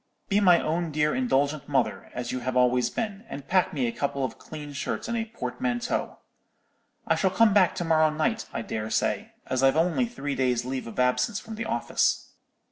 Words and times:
Be 0.29 0.39
my 0.39 0.59
own 0.59 0.89
dear 0.91 1.13
indulgent 1.13 1.69
mother, 1.69 2.09
as 2.15 2.31
you 2.31 2.39
have 2.39 2.57
always 2.57 2.89
been, 2.89 3.23
and 3.29 3.47
pack 3.47 3.71
me 3.71 3.85
a 3.85 3.91
couple 3.91 4.25
of 4.25 4.39
clean 4.39 4.73
shirts 4.73 5.07
in 5.07 5.15
a 5.15 5.25
portmanteau. 5.25 6.17
I 7.05 7.13
shall 7.13 7.29
come 7.29 7.53
back 7.53 7.75
to 7.75 7.85
morrow 7.85 8.09
night, 8.09 8.47
I 8.51 8.63
dare 8.63 8.89
say, 8.89 9.33
as 9.45 9.61
I've 9.61 9.77
only 9.77 10.07
three 10.07 10.33
days' 10.33 10.65
leave 10.65 10.87
of 10.87 10.99
absence 10.99 11.39
from 11.39 11.53
the 11.53 11.65
office.' 11.65 12.29